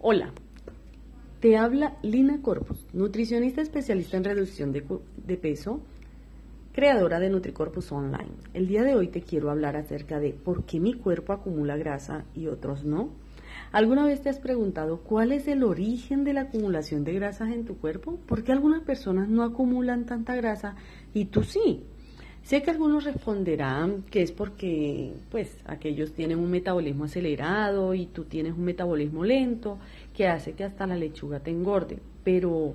Hola, 0.00 0.30
te 1.40 1.56
habla 1.56 1.96
Lina 2.02 2.40
Corpus, 2.40 2.86
nutricionista 2.92 3.62
especialista 3.62 4.16
en 4.16 4.22
reducción 4.22 4.70
de, 4.70 4.84
de, 5.26 5.36
peso, 5.36 5.80
creadora 6.72 7.18
de 7.18 7.28
NutriCorpus 7.30 7.90
Online. 7.90 8.30
El 8.54 8.68
día 8.68 8.84
de 8.84 8.94
hoy 8.94 9.08
te 9.08 9.22
quiero 9.22 9.50
hablar 9.50 9.74
acerca 9.74 10.20
de 10.20 10.34
por 10.34 10.62
qué 10.66 10.78
mi 10.78 10.94
cuerpo 10.94 11.32
acumula 11.32 11.76
grasa 11.76 12.26
y 12.32 12.46
otros 12.46 12.84
no. 12.84 13.10
¿Alguna 13.72 14.06
vez 14.06 14.22
te 14.22 14.28
has 14.28 14.38
preguntado 14.38 14.98
cuál 14.98 15.32
es 15.32 15.48
el 15.48 15.64
origen 15.64 16.22
de 16.22 16.32
la 16.32 16.42
acumulación 16.42 17.02
de 17.02 17.14
grasas 17.14 17.50
en 17.50 17.64
tu 17.64 17.76
cuerpo? 17.76 18.20
¿Por 18.24 18.44
qué 18.44 18.52
algunas 18.52 18.82
personas 18.82 19.28
no 19.28 19.42
acumulan 19.42 20.06
tanta 20.06 20.36
grasa 20.36 20.76
y 21.12 21.24
tú 21.24 21.42
sí? 21.42 21.82
Sé 22.48 22.62
que 22.62 22.70
algunos 22.70 23.04
responderán 23.04 24.04
que 24.10 24.22
es 24.22 24.32
porque 24.32 25.12
pues 25.30 25.58
aquellos 25.66 26.14
tienen 26.14 26.38
un 26.38 26.50
metabolismo 26.50 27.04
acelerado 27.04 27.92
y 27.92 28.06
tú 28.06 28.24
tienes 28.24 28.54
un 28.54 28.64
metabolismo 28.64 29.22
lento 29.22 29.76
que 30.16 30.28
hace 30.28 30.54
que 30.54 30.64
hasta 30.64 30.86
la 30.86 30.96
lechuga 30.96 31.40
te 31.40 31.50
engorde, 31.50 31.98
pero 32.24 32.72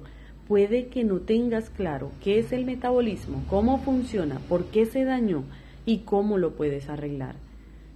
puede 0.48 0.90
que 0.90 1.04
no 1.04 1.22
tengas 1.22 1.72
claro 1.72 2.12
qué 2.24 2.38
es 2.38 2.52
el 2.52 2.66
metabolismo, 2.66 3.44
cómo 3.50 3.80
funciona, 3.80 4.38
por 4.48 4.66
qué 4.66 4.86
se 4.86 5.06
dañó 5.06 5.44
y 5.88 6.02
cómo 6.02 6.38
lo 6.38 6.52
puedes 6.52 6.88
arreglar. 6.88 7.34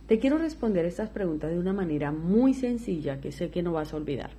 Te 0.07 0.18
quiero 0.18 0.40
responder 0.40 0.84
estas 0.84 1.12
preguntas 1.12 1.52
de 1.52 1.59
una 1.59 1.73
manera 1.73 2.12
muy 2.12 2.55
sencilla 2.55 3.21
que 3.21 3.32
sé 3.32 3.52
que 3.52 3.62
no 3.62 3.73
vas 3.73 3.94
a 3.94 3.98
olvidar. 3.98 4.32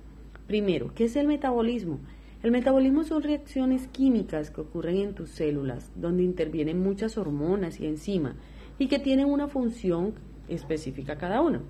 Primero, 0.45 0.91
¿qué 0.93 1.05
es 1.05 1.15
el 1.15 1.27
metabolismo? 1.27 1.99
El 2.41 2.51
metabolismo 2.51 3.03
son 3.03 3.21
reacciones 3.21 3.87
químicas 3.89 4.49
que 4.49 4.61
ocurren 4.61 4.95
en 4.97 5.13
tus 5.13 5.29
células, 5.29 5.91
donde 5.95 6.23
intervienen 6.23 6.81
muchas 6.81 7.17
hormonas 7.17 7.81
y 7.81 7.85
enzimas 7.85 8.35
y 8.77 8.87
que 8.87 8.97
tienen 8.97 9.25
una 9.25 9.49
función 9.49 10.13
específica 10.47 11.17
cada 11.17 11.41
una. 11.41 11.61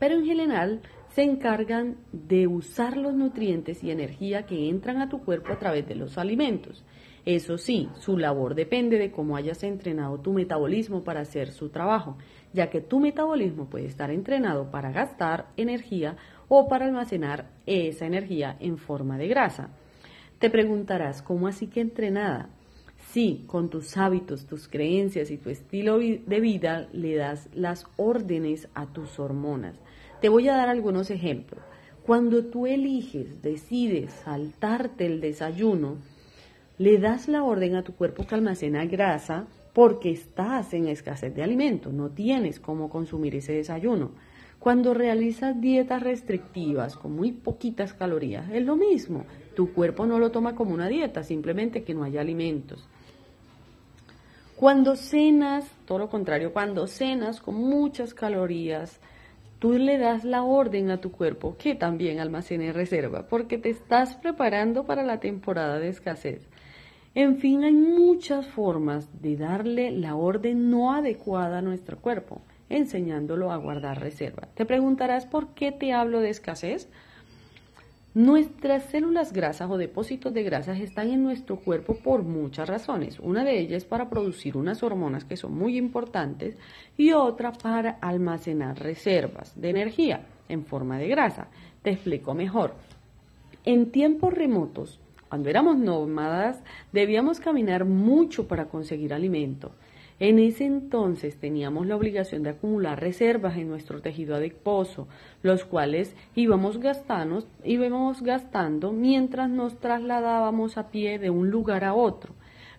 Pero 0.00 0.16
en 0.16 0.24
general 0.24 0.80
se 1.10 1.22
encargan 1.22 1.96
de 2.12 2.48
usar 2.48 2.96
los 2.96 3.14
nutrientes 3.14 3.84
y 3.84 3.92
energía 3.92 4.46
que 4.46 4.68
entran 4.68 5.00
a 5.00 5.08
tu 5.08 5.20
cuerpo 5.24 5.52
a 5.52 5.58
través 5.60 5.86
de 5.86 5.94
los 5.94 6.18
alimentos. 6.18 6.84
Eso 7.24 7.56
sí, 7.56 7.88
su 7.94 8.16
labor 8.18 8.56
depende 8.56 8.98
de 8.98 9.12
cómo 9.12 9.36
hayas 9.36 9.62
entrenado 9.62 10.18
tu 10.18 10.32
metabolismo 10.32 11.04
para 11.04 11.20
hacer 11.20 11.52
su 11.52 11.68
trabajo, 11.68 12.16
ya 12.52 12.68
que 12.68 12.80
tu 12.80 12.98
metabolismo 12.98 13.68
puede 13.68 13.86
estar 13.86 14.10
entrenado 14.10 14.70
para 14.70 14.90
gastar 14.90 15.48
energía 15.56 16.16
o 16.48 16.68
para 16.68 16.86
almacenar 16.86 17.50
esa 17.66 18.06
energía 18.06 18.56
en 18.60 18.78
forma 18.78 19.18
de 19.18 19.28
grasa. 19.28 19.70
Te 20.38 20.50
preguntarás, 20.50 21.22
¿cómo 21.22 21.46
así 21.46 21.66
que 21.66 21.80
entrenada? 21.80 22.48
Sí, 23.10 23.44
con 23.46 23.70
tus 23.70 23.96
hábitos, 23.96 24.46
tus 24.46 24.68
creencias 24.68 25.30
y 25.30 25.38
tu 25.38 25.50
estilo 25.50 25.98
de 25.98 26.40
vida 26.40 26.88
le 26.92 27.16
das 27.16 27.48
las 27.54 27.86
órdenes 27.96 28.68
a 28.74 28.86
tus 28.86 29.18
hormonas. 29.18 29.76
Te 30.20 30.28
voy 30.28 30.48
a 30.48 30.56
dar 30.56 30.68
algunos 30.68 31.10
ejemplos. 31.10 31.62
Cuando 32.04 32.44
tú 32.44 32.66
eliges, 32.66 33.42
decides 33.42 34.12
saltarte 34.12 35.06
el 35.06 35.20
desayuno, 35.20 35.96
le 36.78 36.98
das 36.98 37.28
la 37.28 37.42
orden 37.44 37.76
a 37.76 37.82
tu 37.82 37.94
cuerpo 37.94 38.26
que 38.26 38.34
almacena 38.34 38.84
grasa 38.86 39.46
porque 39.72 40.10
estás 40.10 40.74
en 40.74 40.88
escasez 40.88 41.34
de 41.34 41.42
alimento, 41.42 41.92
no 41.92 42.10
tienes 42.10 42.60
cómo 42.60 42.88
consumir 42.88 43.36
ese 43.36 43.52
desayuno. 43.52 44.12
Cuando 44.58 44.92
realizas 44.92 45.60
dietas 45.60 46.02
restrictivas 46.02 46.96
con 46.96 47.12
muy 47.12 47.30
poquitas 47.30 47.94
calorías, 47.94 48.50
es 48.50 48.64
lo 48.64 48.74
mismo. 48.74 49.24
Tu 49.54 49.72
cuerpo 49.72 50.04
no 50.04 50.18
lo 50.18 50.30
toma 50.32 50.56
como 50.56 50.74
una 50.74 50.88
dieta, 50.88 51.22
simplemente 51.22 51.84
que 51.84 51.94
no 51.94 52.02
haya 52.02 52.20
alimentos. 52.20 52.88
Cuando 54.56 54.96
cenas, 54.96 55.70
todo 55.86 55.98
lo 55.98 56.08
contrario, 56.10 56.52
cuando 56.52 56.88
cenas 56.88 57.40
con 57.40 57.54
muchas 57.54 58.14
calorías, 58.14 59.00
tú 59.60 59.74
le 59.74 59.96
das 59.96 60.24
la 60.24 60.42
orden 60.42 60.90
a 60.90 61.00
tu 61.00 61.12
cuerpo 61.12 61.56
que 61.56 61.76
también 61.76 62.18
almacene 62.18 62.72
reserva, 62.72 63.28
porque 63.28 63.58
te 63.58 63.70
estás 63.70 64.16
preparando 64.16 64.84
para 64.84 65.04
la 65.04 65.20
temporada 65.20 65.78
de 65.78 65.88
escasez. 65.88 66.48
En 67.14 67.38
fin, 67.38 67.62
hay 67.62 67.74
muchas 67.74 68.48
formas 68.48 69.22
de 69.22 69.36
darle 69.36 69.92
la 69.92 70.16
orden 70.16 70.68
no 70.68 70.92
adecuada 70.92 71.58
a 71.58 71.62
nuestro 71.62 71.98
cuerpo 71.98 72.42
enseñándolo 72.68 73.50
a 73.50 73.56
guardar 73.56 74.00
reserva. 74.00 74.48
Te 74.54 74.64
preguntarás 74.64 75.26
por 75.26 75.48
qué 75.54 75.72
te 75.72 75.92
hablo 75.92 76.20
de 76.20 76.30
escasez. 76.30 76.88
Nuestras 78.14 78.84
células 78.84 79.32
grasas 79.32 79.70
o 79.70 79.76
depósitos 79.76 80.34
de 80.34 80.42
grasas 80.42 80.80
están 80.80 81.10
en 81.10 81.22
nuestro 81.22 81.56
cuerpo 81.56 81.94
por 81.96 82.22
muchas 82.22 82.68
razones. 82.68 83.20
Una 83.20 83.44
de 83.44 83.58
ellas 83.58 83.84
para 83.84 84.08
producir 84.08 84.56
unas 84.56 84.82
hormonas 84.82 85.24
que 85.24 85.36
son 85.36 85.54
muy 85.56 85.76
importantes 85.76 86.56
y 86.96 87.12
otra 87.12 87.52
para 87.52 87.98
almacenar 88.00 88.80
reservas 88.80 89.60
de 89.60 89.70
energía 89.70 90.26
en 90.48 90.64
forma 90.64 90.98
de 90.98 91.08
grasa. 91.08 91.48
Te 91.82 91.90
explico 91.90 92.34
mejor. 92.34 92.74
En 93.64 93.90
tiempos 93.92 94.32
remotos, 94.32 94.98
cuando 95.28 95.50
éramos 95.50 95.76
nómadas, 95.76 96.62
debíamos 96.92 97.38
caminar 97.38 97.84
mucho 97.84 98.48
para 98.48 98.66
conseguir 98.66 99.12
alimento. 99.12 99.72
En 100.20 100.40
ese 100.40 100.64
entonces 100.64 101.38
teníamos 101.38 101.86
la 101.86 101.94
obligación 101.94 102.42
de 102.42 102.50
acumular 102.50 103.00
reservas 103.00 103.56
en 103.56 103.68
nuestro 103.68 104.00
tejido 104.00 104.34
adiposo, 104.34 105.06
los 105.42 105.64
cuales 105.64 106.16
íbamos 106.34 106.78
gastando, 106.78 107.44
íbamos 107.62 108.22
gastando 108.22 108.90
mientras 108.90 109.48
nos 109.48 109.78
trasladábamos 109.78 110.76
a 110.76 110.88
pie 110.88 111.20
de 111.20 111.30
un 111.30 111.50
lugar 111.50 111.84
a 111.84 111.94
otro. 111.94 112.34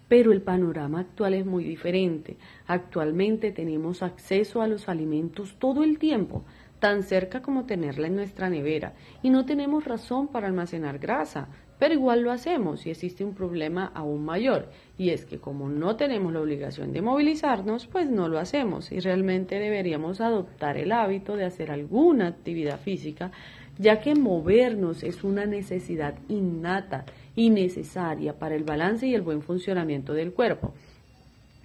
Pero 0.10 0.34
el 0.34 0.42
panorama 0.42 1.00
actual 1.00 1.34
es 1.34 1.46
muy 1.46 1.64
diferente. 1.64 2.36
Actualmente 2.68 3.52
tenemos 3.52 4.04
acceso 4.04 4.62
a 4.62 4.68
los 4.68 4.90
alimentos 4.90 5.56
todo 5.60 5.84
el 5.84 5.98
tiempo, 5.98 6.44
tan 6.80 7.04
cerca 7.04 7.42
como 7.42 7.66
tenerla 7.66 8.08
en 8.08 8.16
nuestra 8.16 8.50
nevera, 8.50 8.96
y 9.22 9.30
no 9.30 9.46
tenemos 9.46 9.86
razón 9.86 10.28
para 10.28 10.48
almacenar 10.48 11.00
grasa, 11.00 11.48
pero 11.80 11.94
igual 11.94 12.22
lo 12.22 12.32
hacemos 12.32 12.86
y 12.86 12.92
existe 12.92 13.24
un 13.24 13.34
problema 13.34 13.92
aún 13.96 14.26
mayor 14.26 14.70
y 14.98 15.12
es 15.12 15.26
que 15.26 15.40
como 15.40 15.70
no 15.70 15.96
tenemos 15.96 16.34
la 16.34 16.42
obligación 16.42 16.92
de 16.92 17.02
movilizarnos, 17.02 17.88
pues 17.88 18.10
no 18.10 18.28
lo 18.28 18.38
hacemos 18.38 18.92
y 18.92 19.00
realmente 19.00 19.58
deberíamos 19.58 20.20
adoptar 20.20 20.78
el 20.78 20.92
hábito 20.92 21.38
de 21.38 21.46
hacer 21.46 21.72
alguna 21.72 22.28
actividad 22.28 22.80
física, 22.80 23.32
ya 23.78 24.02
que 24.02 24.14
movernos 24.14 25.04
es 25.04 25.24
una 25.24 25.46
necesidad 25.46 26.16
innata 26.28 27.06
y 27.34 27.50
necesaria 27.50 28.38
para 28.38 28.56
el 28.56 28.66
balance 28.66 29.08
y 29.08 29.16
el 29.16 29.22
buen 29.22 29.42
funcionamiento 29.42 30.14
del 30.14 30.34
cuerpo. 30.34 30.74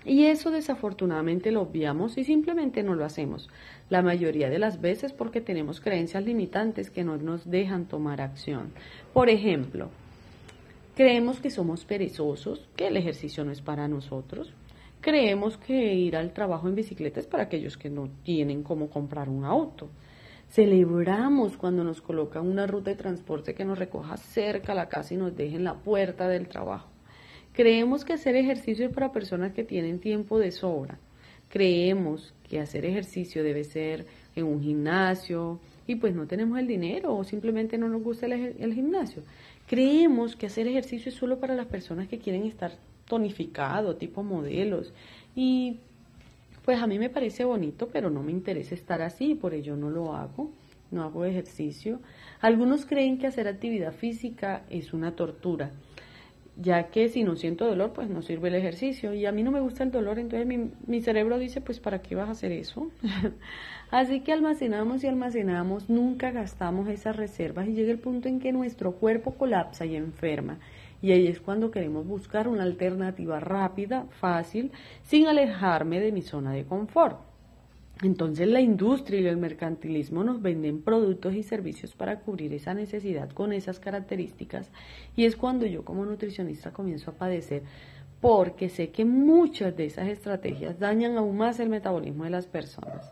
Y 0.05 0.27
eso 0.27 0.51
desafortunadamente 0.51 1.51
lo 1.51 1.63
obviamos 1.63 2.19
y 2.19 2.25
simplemente 2.25 2.83
no 2.83 2.95
lo 2.95 3.05
hacemos. 3.05 3.49
La 3.89 4.03
mayoría 4.03 4.51
de 4.51 4.59
las 4.59 4.81
veces 4.81 5.13
porque 5.13 5.41
tenemos 5.41 5.81
creencias 5.81 6.25
limitantes 6.25 6.91
que 6.91 7.05
no 7.05 7.17
nos 7.17 7.51
dejan 7.51 7.87
tomar 7.87 8.21
acción. 8.21 8.71
Por 9.15 9.31
ejemplo, 9.31 9.89
Creemos 10.95 11.41
que 11.41 11.51
somos 11.51 11.85
perezosos, 11.85 12.69
que 12.77 12.87
el 12.87 12.97
ejercicio 12.97 13.45
no 13.45 13.51
es 13.51 13.61
para 13.61 13.89
nosotros. 13.89 14.53
Creemos 15.01 15.57
que 15.57 15.93
ir 15.93 16.17
al 16.17 16.33
trabajo 16.33 16.69
en 16.69 16.77
bicicleta 16.77 17.19
es 17.19 17.27
para 17.27 17.43
aquellos 17.43 17.77
que 17.77 17.91
no 17.91 18.09
tienen 18.23 18.63
cómo 18.63 18.89
comprar 18.89 19.29
un 19.29 19.45
auto. 19.45 19.89
Celebramos 20.49 21.57
cuando 21.57 21.83
nos 21.83 22.01
colocan 22.01 22.47
una 22.47 22.69
ruta 22.69 22.91
de 22.91 22.97
transporte 22.97 23.55
que 23.55 23.65
nos 23.65 23.77
recoja 23.77 24.17
cerca 24.17 24.71
a 24.71 24.77
la 24.77 24.89
casa 24.89 25.15
y 25.15 25.17
nos 25.17 25.37
deje 25.37 25.57
en 25.57 25.65
la 25.65 25.75
puerta 25.75 26.29
del 26.29 26.47
trabajo. 26.47 26.89
Creemos 27.53 28.05
que 28.05 28.13
hacer 28.13 28.37
ejercicio 28.37 28.87
es 28.87 28.93
para 28.93 29.11
personas 29.11 29.53
que 29.53 29.65
tienen 29.65 29.99
tiempo 29.99 30.39
de 30.39 30.53
sobra. 30.53 31.01
Creemos 31.49 32.35
que 32.49 32.61
hacer 32.61 32.85
ejercicio 32.85 33.43
debe 33.43 33.65
ser 33.65 34.07
en 34.37 34.45
un 34.45 34.63
gimnasio 34.63 35.59
y 35.87 35.97
pues 35.97 36.15
no 36.15 36.27
tenemos 36.27 36.59
el 36.59 36.67
dinero 36.67 37.17
o 37.17 37.25
simplemente 37.25 37.79
no 37.79 37.89
nos 37.89 38.03
gusta 38.03 38.27
el, 38.27 38.33
el 38.59 38.75
gimnasio. 38.75 39.23
Creemos 39.67 40.37
que 40.37 40.47
hacer 40.47 40.67
ejercicio 40.67 41.11
es 41.11 41.15
solo 41.15 41.39
para 41.39 41.55
las 41.55 41.67
personas 41.67 42.09
que 42.09 42.19
quieren 42.19 42.45
estar 42.45 42.73
tonificado, 43.07 43.97
tipo 43.97 44.23
modelos. 44.23 44.93
Y 45.35 45.79
pues 46.65 46.81
a 46.81 46.87
mí 46.87 46.99
me 46.99 47.11
parece 47.11 47.45
bonito, 47.45 47.89
pero 47.93 48.11
no 48.11 48.23
me 48.23 48.33
interesa 48.33 48.75
estar 48.75 49.03
así, 49.03 49.35
por 49.35 49.53
ello 49.53 49.77
no 49.77 49.91
lo 49.91 50.15
hago, 50.15 50.51
no 50.91 51.03
hago 51.03 51.25
ejercicio. 51.25 52.01
Algunos 52.41 52.87
creen 52.87 53.19
que 53.19 53.27
hacer 53.27 53.49
actividad 53.49 53.93
física 53.93 54.65
es 54.71 54.95
una 54.95 55.15
tortura, 55.15 55.73
ya 56.57 56.89
que 56.89 57.09
si 57.09 57.25
no 57.25 57.37
siento 57.37 57.67
dolor, 57.67 57.93
pues 57.93 58.09
no 58.09 58.23
sirve 58.23 58.49
el 58.49 58.55
ejercicio. 58.55 59.13
Y 59.15 59.27
a 59.27 59.33
mí 59.33 59.43
no 59.43 59.51
me 59.51 59.61
gusta 59.61 59.83
el 59.83 59.91
dolor, 59.91 60.19
entonces 60.19 60.47
mi, 60.47 60.71
mi 60.87 61.01
cerebro 61.01 61.39
dice, 61.39 61.61
pues 61.61 61.81
¿para 61.81 62.01
qué 62.01 62.15
vas 62.15 62.29
a 62.29 62.33
hacer 62.33 62.53
eso? 62.53 62.91
Así 63.91 64.21
que 64.21 64.33
almacenamos 64.33 65.05
y 65.05 65.07
almacenamos, 65.07 65.89
nunca 65.89 66.31
gastamos 66.31 66.89
esas 66.89 67.17
reservas 67.17 67.69
y 67.69 67.75
llega 67.75 67.93
el 67.93 67.99
punto 67.99 68.29
en 68.29 68.41
que 68.41 68.53
nuestro 68.53 68.93
cuerpo 68.93 69.35
colapsa 69.35 69.87
y 69.87 69.97
enferma. 69.97 70.59
Y 71.03 71.13
ahí 71.13 71.27
es 71.27 71.41
cuando 71.41 71.71
queremos 71.71 72.07
buscar 72.07 72.49
una 72.49 72.63
alternativa 72.63 73.39
rápida, 73.39 74.07
fácil, 74.21 74.73
sin 75.03 75.27
alejarme 75.27 76.01
de 76.01 76.13
mi 76.13 76.23
zona 76.23 76.53
de 76.53 76.65
confort. 76.65 77.34
Entonces 78.05 78.47
la 78.49 78.61
industria 78.61 79.19
y 79.19 79.27
el 79.27 79.39
mercantilismo 79.39 80.25
nos 80.25 80.43
venden 80.43 80.83
productos 80.83 81.35
y 81.35 81.43
servicios 81.43 81.95
para 81.95 82.21
cubrir 82.21 82.53
esa 82.53 82.75
necesidad 82.75 83.31
con 83.31 83.51
esas 83.55 83.81
características 83.81 84.71
y 85.17 85.25
es 85.25 85.37
cuando 85.37 85.65
yo 85.65 85.87
como 85.87 86.05
nutricionista 86.05 86.71
comienzo 86.71 87.13
a 87.13 87.15
padecer 87.15 87.63
porque 88.21 88.69
sé 88.69 88.91
que 88.91 89.07
muchas 89.07 89.75
de 89.75 89.87
esas 89.87 90.09
estrategias 90.09 90.79
dañan 90.79 91.17
aún 91.17 91.39
más 91.39 91.59
el 91.61 91.71
metabolismo 91.71 92.25
de 92.25 92.31
las 92.31 92.47
personas. 92.47 93.11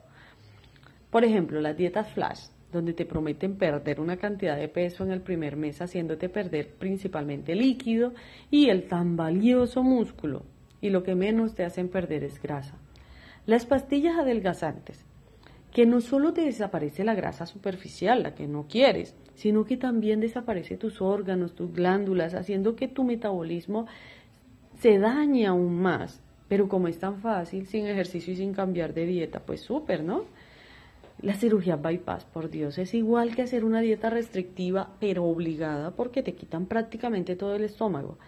Por 1.09 1.25
ejemplo, 1.25 1.63
las 1.63 1.77
dietas 1.77 2.09
flash. 2.13 2.49
donde 2.71 2.93
te 2.93 3.07
prometen 3.07 3.57
perder 3.57 3.99
una 4.01 4.17
cantidad 4.19 4.57
de 4.57 4.69
peso 4.69 5.05
en 5.05 5.11
el 5.11 5.21
primer 5.21 5.57
mes, 5.57 5.81
haciéndote 5.81 6.31
perder 6.31 6.75
principalmente 6.75 7.55
líquido 7.55 8.13
y 8.51 8.69
el 8.71 8.89
tan 8.89 9.17
valioso 9.17 9.83
músculo. 9.83 10.43
Y 10.81 10.89
lo 10.89 11.03
que 11.03 11.15
menos 11.15 11.55
te 11.55 11.65
hacen 11.65 11.89
perder 11.89 12.25
es 12.25 12.41
grasa. 12.41 12.79
Las 13.45 13.67
pastillas 13.67 14.17
adelgazantes, 14.19 15.05
que 15.73 15.85
no 15.85 16.01
solo 16.01 16.33
te 16.33 16.43
desaparece 16.43 17.03
la 17.03 17.17
grasa 17.17 17.45
superficial, 17.45 18.23
la 18.23 18.37
que 18.37 18.47
no 18.47 18.67
quieres, 18.69 19.17
sino 19.35 19.65
que 19.65 19.77
también 19.77 20.21
desaparece 20.21 20.77
tus 20.77 21.03
órganos, 21.03 21.55
tus 21.55 21.73
glándulas, 21.73 22.35
haciendo 22.35 22.77
que 22.77 22.87
tu 22.87 23.03
metabolismo 23.03 23.87
se 24.79 24.99
dañe 24.99 25.47
aún 25.47 25.81
más. 25.81 26.21
Pero 26.47 26.69
como 26.69 26.87
es 26.87 26.99
tan 26.99 27.19
fácil, 27.19 27.67
sin 27.67 27.87
ejercicio 27.87 28.33
y 28.33 28.37
sin 28.37 28.53
cambiar 28.53 28.95
de 28.95 29.07
dieta, 29.07 29.41
pues 29.41 29.63
súper, 29.63 30.05
¿no? 30.05 30.25
La 31.21 31.35
cirugía 31.35 31.77
bypass, 31.77 32.27
por 32.27 32.49
Dios, 32.49 32.79
es 32.79 32.95
igual 32.95 33.35
que 33.35 33.43
hacer 33.43 33.65
una 33.65 33.81
dieta 33.81 34.09
restrictiva, 34.09 34.91
pero 35.01 35.25
obligada, 35.25 35.91
porque 35.93 36.23
te 36.23 36.35
quitan 36.35 36.67
prácticamente 36.67 37.35
todo 37.35 37.57
el 37.57 37.65
estómago. 37.65 38.19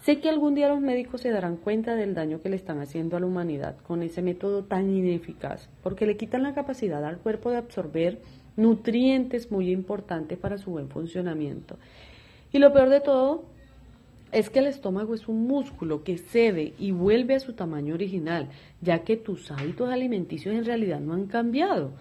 Sé 0.00 0.20
que 0.20 0.28
algún 0.28 0.54
día 0.54 0.68
los 0.68 0.80
médicos 0.80 1.20
se 1.20 1.30
darán 1.30 1.56
cuenta 1.56 1.94
del 1.94 2.14
daño 2.14 2.40
que 2.40 2.48
le 2.48 2.56
están 2.56 2.80
haciendo 2.80 3.16
a 3.16 3.20
la 3.20 3.26
humanidad 3.26 3.76
con 3.86 4.02
ese 4.02 4.22
método 4.22 4.64
tan 4.64 4.88
ineficaz, 4.94 5.68
porque 5.82 6.06
le 6.06 6.16
quitan 6.16 6.44
la 6.44 6.54
capacidad 6.54 7.04
al 7.04 7.18
cuerpo 7.18 7.50
de 7.50 7.58
absorber 7.58 8.20
nutrientes 8.56 9.50
muy 9.50 9.70
importantes 9.70 10.38
para 10.38 10.58
su 10.58 10.70
buen 10.70 10.88
funcionamiento. 10.88 11.76
Y 12.52 12.58
lo 12.58 12.72
peor 12.72 12.88
de 12.90 13.00
todo 13.00 13.44
es 14.32 14.50
que 14.50 14.60
el 14.60 14.66
estómago 14.66 15.14
es 15.14 15.26
un 15.28 15.46
músculo 15.46 16.04
que 16.04 16.18
cede 16.18 16.74
y 16.78 16.92
vuelve 16.92 17.34
a 17.34 17.40
su 17.40 17.54
tamaño 17.54 17.94
original, 17.94 18.48
ya 18.80 19.00
que 19.00 19.16
tus 19.16 19.50
hábitos 19.50 19.90
alimenticios 19.90 20.54
en 20.54 20.64
realidad 20.64 21.00
no 21.00 21.14
han 21.14 21.26
cambiado. 21.26 21.92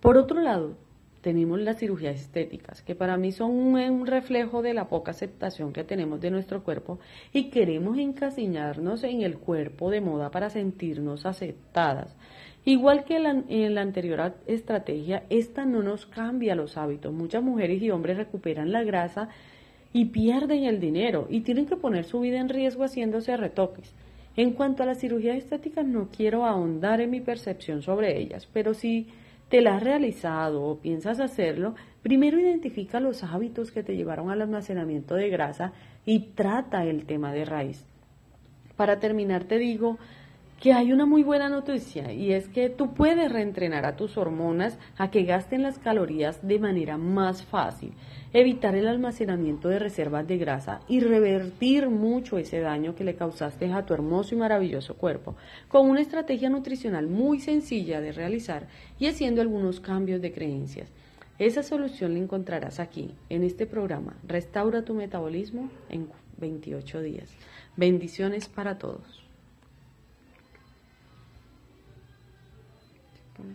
Por 0.00 0.16
otro 0.16 0.40
lado, 0.40 0.76
tenemos 1.20 1.60
las 1.60 1.78
cirugías 1.78 2.20
estéticas, 2.20 2.82
que 2.82 2.94
para 2.94 3.16
mí 3.16 3.32
son 3.32 3.50
un, 3.50 4.06
reflejo 4.06 4.62
de 4.62 4.74
la 4.74 4.88
poca 4.88 5.10
aceptación 5.10 5.72
que 5.72 5.84
tenemos 5.84 6.20
de 6.20 6.30
nuestro 6.30 6.62
cuerpo 6.64 6.98
y 7.32 7.50
queremos 7.50 7.98
encasiñarnos 7.98 9.04
en 9.04 9.22
el 9.22 9.38
cuerpo 9.38 9.90
de 9.90 10.00
moda 10.00 10.30
para 10.30 10.50
sentirnos 10.50 11.26
aceptadas. 11.26 12.16
Igual 12.64 13.04
que 13.04 13.16
en 13.16 13.74
la 13.74 13.80
anterior 13.80 14.34
estrategia, 14.46 15.24
esta 15.30 15.64
no 15.64 15.82
nos 15.82 16.06
cambia 16.06 16.54
los 16.54 16.76
hábitos. 16.76 17.12
Muchas 17.12 17.42
mujeres 17.42 17.80
y 17.82 17.90
hombres 17.90 18.18
recuperan 18.18 18.70
la 18.70 18.82
grasa 18.82 19.28
y 19.92 20.06
pierden 20.06 20.64
el 20.64 20.78
dinero 20.78 21.26
y 21.30 21.40
tienen 21.40 21.66
que 21.66 21.76
poner 21.76 22.04
su 22.04 22.20
vida 22.20 22.38
en 22.38 22.48
riesgo 22.48 22.84
haciéndose 22.84 23.36
retoques. 23.36 23.94
En 24.36 24.52
cuanto 24.52 24.82
a 24.82 24.86
las 24.86 24.98
cirugías 25.00 25.36
estéticas, 25.36 25.86
no 25.86 26.08
quiero 26.14 26.44
ahondar 26.44 27.00
en 27.00 27.10
mi 27.10 27.20
percepción 27.20 27.82
sobre 27.82 28.18
ellas, 28.18 28.48
pero 28.52 28.74
sí 28.74 29.08
te 29.50 29.60
la 29.60 29.76
has 29.76 29.82
realizado 29.82 30.62
o 30.62 30.78
piensas 30.78 31.18
hacerlo, 31.18 31.74
primero 32.02 32.38
identifica 32.38 33.00
los 33.00 33.24
hábitos 33.24 33.72
que 33.72 33.82
te 33.82 33.96
llevaron 33.96 34.30
al 34.30 34.42
almacenamiento 34.42 35.16
de 35.16 35.28
grasa 35.28 35.72
y 36.06 36.20
trata 36.34 36.84
el 36.84 37.04
tema 37.04 37.32
de 37.32 37.44
raíz. 37.44 37.84
Para 38.76 39.00
terminar 39.00 39.44
te 39.44 39.58
digo 39.58 39.98
que 40.60 40.74
hay 40.74 40.92
una 40.92 41.06
muy 41.06 41.22
buena 41.22 41.48
noticia 41.48 42.12
y 42.12 42.32
es 42.32 42.46
que 42.46 42.68
tú 42.68 42.92
puedes 42.92 43.32
reentrenar 43.32 43.86
a 43.86 43.96
tus 43.96 44.18
hormonas 44.18 44.78
a 44.98 45.10
que 45.10 45.22
gasten 45.24 45.62
las 45.62 45.78
calorías 45.78 46.46
de 46.46 46.58
manera 46.58 46.98
más 46.98 47.42
fácil, 47.42 47.94
evitar 48.34 48.74
el 48.74 48.86
almacenamiento 48.86 49.70
de 49.70 49.78
reservas 49.78 50.28
de 50.28 50.36
grasa 50.36 50.80
y 50.86 51.00
revertir 51.00 51.88
mucho 51.88 52.36
ese 52.36 52.60
daño 52.60 52.94
que 52.94 53.04
le 53.04 53.16
causaste 53.16 53.72
a 53.72 53.86
tu 53.86 53.94
hermoso 53.94 54.34
y 54.34 54.38
maravilloso 54.38 54.96
cuerpo 54.96 55.34
con 55.68 55.88
una 55.88 56.02
estrategia 56.02 56.50
nutricional 56.50 57.06
muy 57.06 57.40
sencilla 57.40 58.02
de 58.02 58.12
realizar 58.12 58.68
y 58.98 59.06
haciendo 59.06 59.40
algunos 59.40 59.80
cambios 59.80 60.20
de 60.20 60.32
creencias. 60.32 60.92
Esa 61.38 61.62
solución 61.62 62.12
la 62.12 62.18
encontrarás 62.18 62.80
aquí, 62.80 63.14
en 63.30 63.44
este 63.44 63.64
programa, 63.64 64.14
Restaura 64.28 64.84
tu 64.84 64.92
metabolismo 64.92 65.70
en 65.88 66.10
28 66.36 67.00
días. 67.00 67.34
Bendiciones 67.78 68.46
para 68.46 68.76
todos. 68.76 69.29